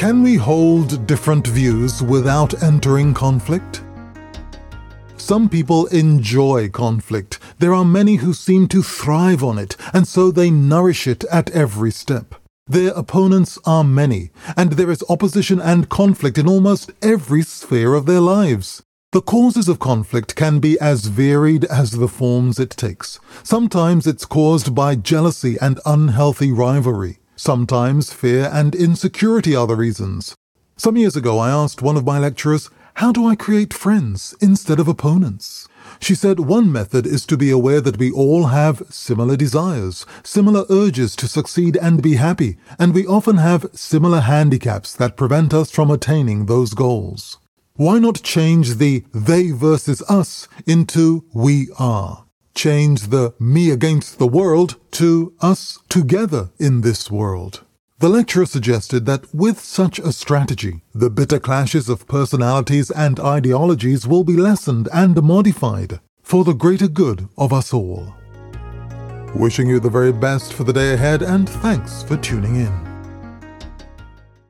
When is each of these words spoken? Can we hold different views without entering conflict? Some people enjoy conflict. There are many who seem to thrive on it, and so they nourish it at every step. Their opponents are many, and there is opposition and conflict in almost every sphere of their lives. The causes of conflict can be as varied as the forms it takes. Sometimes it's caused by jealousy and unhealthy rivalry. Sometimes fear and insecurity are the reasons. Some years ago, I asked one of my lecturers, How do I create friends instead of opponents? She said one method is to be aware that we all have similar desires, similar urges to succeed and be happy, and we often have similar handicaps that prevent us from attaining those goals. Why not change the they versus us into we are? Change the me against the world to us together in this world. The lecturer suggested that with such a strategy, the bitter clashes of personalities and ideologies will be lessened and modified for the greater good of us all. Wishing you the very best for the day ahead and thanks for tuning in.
Can 0.00 0.22
we 0.22 0.36
hold 0.36 1.06
different 1.06 1.46
views 1.46 2.02
without 2.02 2.62
entering 2.62 3.12
conflict? 3.12 3.84
Some 5.18 5.46
people 5.46 5.88
enjoy 5.88 6.70
conflict. 6.70 7.38
There 7.58 7.74
are 7.74 7.84
many 7.84 8.14
who 8.14 8.32
seem 8.32 8.66
to 8.68 8.82
thrive 8.82 9.44
on 9.44 9.58
it, 9.58 9.76
and 9.92 10.08
so 10.08 10.30
they 10.30 10.50
nourish 10.50 11.06
it 11.06 11.24
at 11.24 11.50
every 11.50 11.90
step. 11.90 12.34
Their 12.66 12.92
opponents 12.92 13.58
are 13.66 13.84
many, 13.84 14.30
and 14.56 14.72
there 14.72 14.90
is 14.90 15.04
opposition 15.10 15.60
and 15.60 15.90
conflict 15.90 16.38
in 16.38 16.48
almost 16.48 16.92
every 17.02 17.42
sphere 17.42 17.92
of 17.92 18.06
their 18.06 18.20
lives. 18.20 18.82
The 19.12 19.20
causes 19.20 19.68
of 19.68 19.80
conflict 19.80 20.34
can 20.34 20.60
be 20.60 20.80
as 20.80 21.08
varied 21.08 21.66
as 21.66 21.90
the 21.90 22.08
forms 22.08 22.58
it 22.58 22.70
takes. 22.70 23.20
Sometimes 23.42 24.06
it's 24.06 24.24
caused 24.24 24.74
by 24.74 24.94
jealousy 24.94 25.58
and 25.60 25.78
unhealthy 25.84 26.52
rivalry. 26.52 27.19
Sometimes 27.42 28.12
fear 28.12 28.50
and 28.52 28.74
insecurity 28.74 29.56
are 29.56 29.66
the 29.66 29.74
reasons. 29.74 30.34
Some 30.76 30.98
years 30.98 31.16
ago, 31.16 31.38
I 31.38 31.48
asked 31.48 31.80
one 31.80 31.96
of 31.96 32.04
my 32.04 32.18
lecturers, 32.18 32.68
How 32.96 33.12
do 33.12 33.26
I 33.26 33.34
create 33.34 33.72
friends 33.72 34.34
instead 34.42 34.78
of 34.78 34.86
opponents? 34.86 35.66
She 36.00 36.14
said 36.14 36.38
one 36.40 36.70
method 36.70 37.06
is 37.06 37.24
to 37.24 37.38
be 37.38 37.50
aware 37.50 37.80
that 37.80 37.96
we 37.96 38.10
all 38.10 38.48
have 38.48 38.82
similar 38.90 39.38
desires, 39.38 40.04
similar 40.22 40.66
urges 40.68 41.16
to 41.16 41.26
succeed 41.26 41.78
and 41.78 42.02
be 42.02 42.16
happy, 42.16 42.58
and 42.78 42.92
we 42.92 43.06
often 43.06 43.38
have 43.38 43.70
similar 43.72 44.20
handicaps 44.20 44.94
that 44.96 45.16
prevent 45.16 45.54
us 45.54 45.70
from 45.70 45.90
attaining 45.90 46.44
those 46.44 46.74
goals. 46.74 47.38
Why 47.72 47.98
not 47.98 48.22
change 48.22 48.74
the 48.74 49.02
they 49.14 49.50
versus 49.50 50.02
us 50.10 50.46
into 50.66 51.24
we 51.32 51.68
are? 51.78 52.26
Change 52.60 53.06
the 53.08 53.32
me 53.40 53.70
against 53.70 54.18
the 54.18 54.26
world 54.26 54.76
to 54.90 55.32
us 55.40 55.78
together 55.88 56.50
in 56.58 56.82
this 56.82 57.10
world. 57.10 57.64
The 58.00 58.10
lecturer 58.10 58.44
suggested 58.44 59.06
that 59.06 59.34
with 59.34 59.58
such 59.58 59.98
a 59.98 60.12
strategy, 60.12 60.82
the 60.94 61.08
bitter 61.08 61.40
clashes 61.40 61.88
of 61.88 62.06
personalities 62.06 62.90
and 62.90 63.18
ideologies 63.18 64.06
will 64.06 64.24
be 64.24 64.36
lessened 64.36 64.90
and 64.92 65.22
modified 65.22 66.00
for 66.22 66.44
the 66.44 66.52
greater 66.52 66.88
good 66.88 67.30
of 67.38 67.50
us 67.50 67.72
all. 67.72 68.14
Wishing 69.34 69.66
you 69.66 69.80
the 69.80 69.88
very 69.88 70.12
best 70.12 70.52
for 70.52 70.64
the 70.64 70.74
day 70.74 70.92
ahead 70.92 71.22
and 71.22 71.48
thanks 71.48 72.02
for 72.02 72.18
tuning 72.18 72.56
in. 72.56 72.89